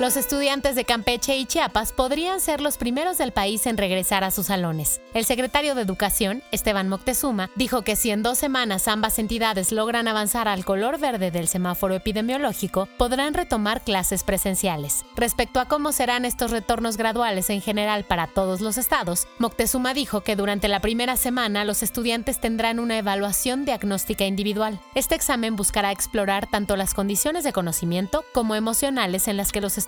Los 0.00 0.16
estudiantes 0.16 0.74
de 0.74 0.84
Campeche 0.84 1.36
y 1.36 1.46
Chiapas 1.46 1.92
podrían 1.92 2.40
ser 2.40 2.60
los 2.60 2.78
primeros 2.78 3.16
del 3.16 3.30
país 3.30 3.64
en 3.68 3.76
regresar 3.76 4.24
a 4.24 4.32
sus 4.32 4.46
salones. 4.46 5.00
El 5.14 5.24
secretario 5.24 5.76
de 5.76 5.82
Educación, 5.82 6.42
Esteban 6.50 6.88
Moctezuma, 6.88 7.48
dijo 7.54 7.82
que 7.82 7.94
si 7.94 8.10
en 8.10 8.24
dos 8.24 8.36
semanas 8.36 8.88
ambas 8.88 9.20
entidades 9.20 9.70
logran 9.70 10.08
avanzar 10.08 10.48
al 10.48 10.64
color 10.64 10.98
verde 10.98 11.30
del 11.30 11.46
semáforo 11.46 11.94
epidemiológico, 11.94 12.88
podrán 12.98 13.34
retomar 13.34 13.82
clases 13.82 14.24
presenciales. 14.24 15.04
Respecto 15.14 15.60
a 15.60 15.66
cómo 15.66 15.92
serán 15.92 16.24
estos 16.24 16.50
retornos 16.50 16.96
graduales 16.96 17.48
en 17.48 17.62
general 17.62 18.02
para 18.02 18.26
todos 18.26 18.60
los 18.60 18.78
estados, 18.78 19.28
Moctezuma 19.38 19.94
dijo 19.94 20.22
que 20.22 20.34
durante 20.34 20.66
la 20.66 20.80
primera 20.80 21.16
semana 21.16 21.64
los 21.64 21.84
estudiantes 21.84 22.40
tendrán 22.40 22.80
una 22.80 22.98
evaluación 22.98 23.64
diagnóstica 23.64 24.24
individual. 24.24 24.80
Este 24.96 25.14
examen 25.14 25.54
buscará 25.54 25.92
explorar 25.92 26.48
tanto 26.50 26.74
las 26.74 26.94
condiciones 26.94 27.44
de 27.44 27.52
conocimiento 27.52 28.24
como 28.32 28.56
emocionales 28.56 29.28
en 29.28 29.36
las 29.36 29.52
que 29.52 29.60
los 29.60 29.78
estudiantes 29.78 29.83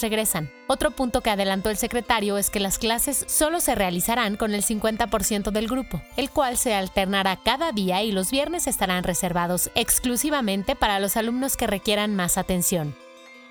regresan. 0.00 0.50
Otro 0.66 0.90
punto 0.90 1.20
que 1.20 1.30
adelantó 1.30 1.70
el 1.70 1.76
secretario 1.76 2.38
es 2.38 2.50
que 2.50 2.60
las 2.60 2.78
clases 2.78 3.24
solo 3.28 3.60
se 3.60 3.74
realizarán 3.74 4.36
con 4.36 4.54
el 4.54 4.62
50% 4.62 5.50
del 5.50 5.68
grupo, 5.68 6.00
el 6.16 6.30
cual 6.30 6.56
se 6.56 6.74
alternará 6.74 7.38
cada 7.42 7.72
día 7.72 8.02
y 8.02 8.12
los 8.12 8.30
viernes 8.30 8.66
estarán 8.66 9.04
reservados 9.04 9.70
exclusivamente 9.74 10.76
para 10.76 11.00
los 11.00 11.16
alumnos 11.16 11.56
que 11.56 11.66
requieran 11.66 12.14
más 12.14 12.38
atención. 12.38 12.94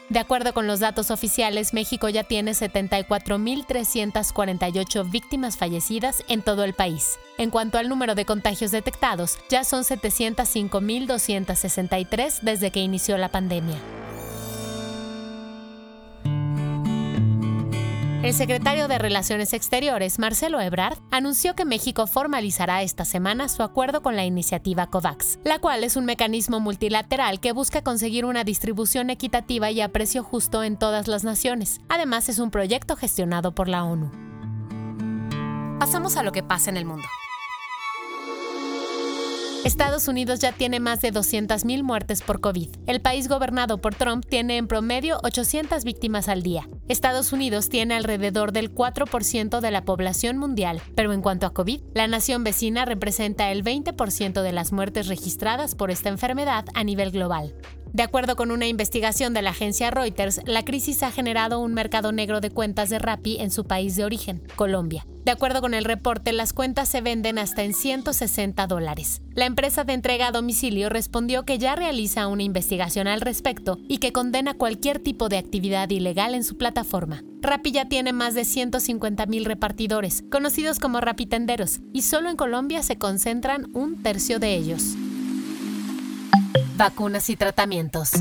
De 0.10 0.20
acuerdo 0.20 0.54
con 0.54 0.66
los 0.66 0.80
datos 0.80 1.12
oficiales, 1.12 1.76
México 1.76 2.10
ya 2.10 2.24
tiene 2.24 2.54
74.348 2.54 5.12
víctimas 5.12 5.56
fallecidas 5.56 6.24
en 6.28 6.42
todo 6.42 6.64
el 6.64 6.74
país. 6.74 7.20
En 7.38 7.52
cuanto 7.52 7.78
al 7.78 7.90
número 7.90 8.16
de 8.16 8.26
contagios 8.26 8.72
detectados, 8.72 9.38
ya 9.50 9.64
son 9.64 9.84
705.263 9.84 12.40
desde 12.42 12.72
que 12.72 12.80
inició 12.80 13.20
la 13.20 13.30
pandemia. 13.30 13.78
El 18.22 18.34
secretario 18.34 18.90
de 18.90 18.98
Relaciones 18.98 19.54
Exteriores, 19.54 20.20
Marcelo 20.20 20.60
Ebrard, 20.60 20.98
anunció 21.10 21.56
que 21.56 21.64
México 21.64 22.06
formalizará 22.06 22.84
esta 22.84 23.06
semana 23.06 23.48
su 23.48 23.64
acuerdo 23.64 24.02
con 24.02 24.18
la 24.18 24.26
iniciativa 24.26 24.88
COVAX, 24.88 25.40
la 25.46 25.60
cual 25.60 25.86
es 25.86 25.96
un 25.96 26.04
mecanismo 26.04 26.60
multilateral 26.60 27.40
que 27.40 27.54
busca 27.54 27.82
conseguir 27.82 28.26
una 28.26 28.44
distribución 28.44 29.10
equitativa 29.10 29.72
y 29.72 29.80
a 29.80 29.94
precio 29.94 30.22
justo 30.22 30.64
en 30.64 30.76
todas 30.76 31.08
las 31.08 31.24
naciones. 31.24 31.80
Además, 31.88 32.28
es 32.28 32.40
un 32.40 32.52
proyecto 32.52 32.98
gestionado 32.98 33.56
por 33.56 33.70
la 33.70 33.86
ONU. 33.86 34.12
Pasamos 35.80 36.18
a 36.18 36.24
lo 36.24 36.34
que 36.34 36.44
pasa 36.44 36.70
en 36.70 36.76
el 36.76 36.84
mundo. 36.84 37.08
Estados 39.64 40.10
Unidos 40.10 40.40
ya 40.40 40.52
tiene 40.52 40.82
más 40.82 41.00
de 41.00 41.14
200.000 41.14 41.84
muertes 41.84 42.22
por 42.22 42.42
COVID. 42.42 42.70
El 42.86 43.02
país 43.02 43.30
gobernado 43.30 43.80
por 43.80 43.96
Trump 43.96 44.26
tiene 44.26 44.58
en 44.58 44.68
promedio 44.68 45.20
800 45.24 45.86
víctimas 45.86 46.28
al 46.28 46.44
día. 46.44 46.68
Estados 46.90 47.34
Unidos 47.34 47.70
tiene 47.70 47.94
alrededor 47.94 48.52
del 48.52 48.74
4% 48.74 49.60
de 49.60 49.70
la 49.70 49.86
población 49.86 50.40
mundial, 50.40 50.82
pero 50.96 51.14
en 51.14 51.22
cuanto 51.22 51.46
a 51.46 51.54
COVID, 51.54 51.82
la 51.94 52.08
nación 52.08 52.44
vecina 52.44 52.84
representa 52.84 53.52
el 53.52 53.64
20% 53.64 54.42
de 54.42 54.52
las 54.52 54.72
muertes 54.72 55.06
registradas 55.06 55.76
por 55.76 55.92
esta 55.92 56.10
enfermedad 56.10 56.66
a 56.74 56.84
nivel 56.84 57.12
global. 57.12 57.54
De 57.94 58.04
acuerdo 58.04 58.36
con 58.36 58.52
una 58.52 58.68
investigación 58.68 59.34
de 59.34 59.42
la 59.42 59.50
agencia 59.50 59.90
Reuters, 59.90 60.42
la 60.46 60.64
crisis 60.64 61.02
ha 61.02 61.12
generado 61.12 61.60
un 61.60 61.74
mercado 61.74 62.12
negro 62.12 62.40
de 62.40 62.52
cuentas 62.52 62.90
de 62.90 63.00
Rappi 63.00 63.38
en 63.40 63.50
su 63.50 63.66
país 63.66 63.96
de 63.96 64.06
origen, 64.06 64.44
Colombia. 64.56 65.06
De 65.26 65.32
acuerdo 65.32 65.62
con 65.62 65.74
el 65.74 65.86
reporte, 65.86 66.32
las 66.32 66.54
cuentas 66.54 66.88
se 66.88 67.02
venden 67.02 67.38
hasta 67.38 67.64
en 67.64 67.74
160 67.74 68.68
dólares. 68.68 69.22
La 69.34 69.46
empresa 69.46 69.84
de 69.84 69.94
entrega 69.94 70.28
a 70.28 70.32
domicilio 70.32 70.90
respondió 70.90 71.46
que 71.46 71.58
ya 71.58 71.76
realiza 71.76 72.28
una 72.28 72.44
investigación 72.44 73.08
al 73.08 73.22
respecto 73.22 73.80
y 73.88 73.98
que 73.98 74.12
condena 74.12 74.54
cualquier 74.54 75.00
tipo 75.00 75.28
de 75.28 75.38
actividad 75.38 75.90
ilegal 75.90 76.36
en 76.36 76.44
su 76.44 76.58
plataforma. 76.58 77.24
Rappi 77.42 77.72
ya 77.72 77.86
tiene 77.86 78.14
más 78.14 78.34
de 78.34 78.46
150 78.46 79.26
mil 79.26 79.46
repartidores, 79.46 80.24
conocidos 80.32 80.80
como 80.80 81.02
rapitenderos, 81.02 81.80
y 81.94 82.04
solo 82.04 82.30
en 82.30 82.36
Colombia 82.36 82.84
se 82.84 82.98
concentran 82.98 83.70
un 83.74 84.02
tercio 84.04 84.40
de 84.40 84.56
ellos. 84.56 84.96
Vacunas 86.76 87.30
y 87.30 87.36
tratamientos. 87.36 88.12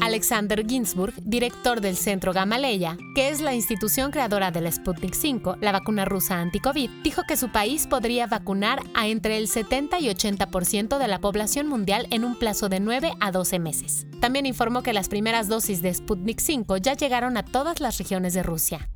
Alexander 0.00 0.66
Ginsburg, 0.66 1.14
director 1.22 1.80
del 1.80 1.96
Centro 1.96 2.32
Gamaleya, 2.32 2.98
que 3.14 3.30
es 3.30 3.40
la 3.40 3.54
institución 3.54 4.10
creadora 4.10 4.50
de 4.50 4.60
la 4.60 4.70
Sputnik 4.72 5.14
5, 5.14 5.56
la 5.60 5.72
vacuna 5.72 6.04
rusa 6.04 6.38
anti-COVID, 6.40 6.90
dijo 7.02 7.22
que 7.26 7.36
su 7.36 7.50
país 7.50 7.86
podría 7.86 8.26
vacunar 8.26 8.82
a 8.94 9.06
entre 9.06 9.38
el 9.38 9.48
70 9.48 10.00
y 10.00 10.08
80% 10.08 10.98
de 10.98 11.08
la 11.08 11.20
población 11.20 11.66
mundial 11.68 12.08
en 12.10 12.24
un 12.24 12.38
plazo 12.38 12.68
de 12.68 12.80
9 12.80 13.12
a 13.20 13.30
12 13.30 13.58
meses. 13.58 14.06
También 14.20 14.44
informó 14.44 14.82
que 14.82 14.92
las 14.92 15.08
primeras 15.08 15.48
dosis 15.48 15.82
de 15.82 15.94
Sputnik 15.94 16.40
5 16.40 16.76
ya 16.78 16.94
llegaron 16.94 17.36
a 17.36 17.44
todas 17.44 17.80
las 17.80 17.96
regiones 17.96 18.34
de 18.34 18.42
Rusia. 18.42 18.90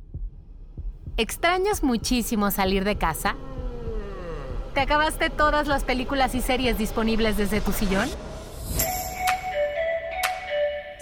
¿Extrañas 1.15 1.83
muchísimo 1.83 2.51
salir 2.51 2.83
de 2.83 2.97
casa? 2.97 3.37
¿Te 4.77 4.83
acabaste 4.83 5.31
todas 5.31 5.65
las 5.65 5.83
películas 5.83 6.35
y 6.35 6.41
series 6.41 6.77
disponibles 6.77 7.35
desde 7.35 7.61
tu 7.61 7.71
sillón? 7.71 8.07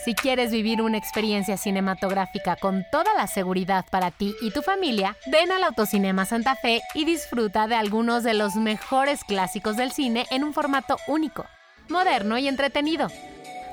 Si 0.02 0.16
quieres 0.16 0.50
vivir 0.54 0.82
una 0.82 0.98
experiencia 0.98 1.58
cinematográfica 1.58 2.56
con 2.56 2.86
toda 2.90 3.14
la 3.16 3.28
seguridad 3.28 3.84
para 3.92 4.12
ti 4.12 4.34
y 4.42 4.52
tu 4.52 4.62
familia, 4.62 5.18
ven 5.30 5.52
al 5.52 5.62
Autocinema 5.66 6.24
Santa 6.24 6.56
Fe 6.56 6.84
y 6.94 7.04
disfruta 7.04 7.68
de 7.68 7.76
algunos 7.76 8.24
de 8.24 8.34
los 8.34 8.56
mejores 8.56 9.26
clásicos 9.26 9.76
del 9.76 9.92
cine 9.92 10.26
en 10.32 10.46
un 10.46 10.54
formato 10.54 10.96
único, 11.08 11.46
moderno 11.90 12.38
y 12.38 12.48
entretenido. 12.48 13.10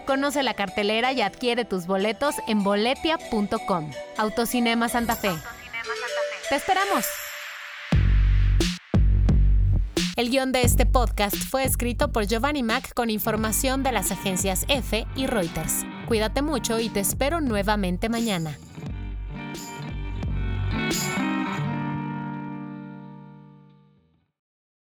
Conoce 0.04 0.42
la 0.42 0.54
cartelera 0.54 1.12
y 1.12 1.22
adquiere 1.22 1.64
tus 1.64 1.86
boletos 1.86 2.34
en 2.48 2.64
boletia.com. 2.64 3.92
Autocinema 4.16 4.88
Santa 4.88 5.14
Fe. 5.14 5.30
¡Te 6.48 6.56
esperamos! 6.56 7.06
El 10.14 10.28
guion 10.28 10.52
de 10.52 10.60
este 10.60 10.84
podcast 10.84 11.36
fue 11.36 11.64
escrito 11.64 12.12
por 12.12 12.26
Giovanni 12.26 12.62
Mac 12.62 12.92
con 12.92 13.08
información 13.08 13.82
de 13.82 13.92
las 13.92 14.10
agencias 14.10 14.66
EFE 14.68 15.06
y 15.16 15.26
Reuters. 15.26 15.86
Cuídate 16.06 16.42
mucho 16.42 16.78
y 16.80 16.90
te 16.90 17.00
espero 17.00 17.40
nuevamente 17.40 18.10
mañana. 18.10 18.58